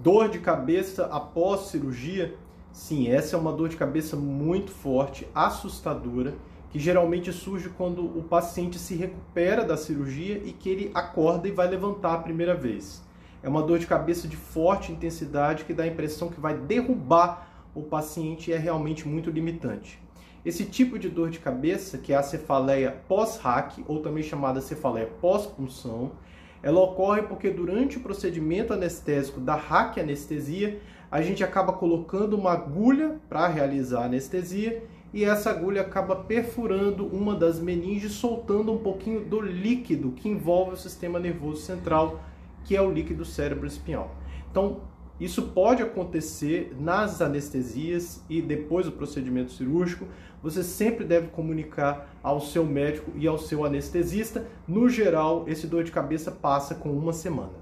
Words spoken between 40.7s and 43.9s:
o sistema nervoso central, que é o líquido cérebro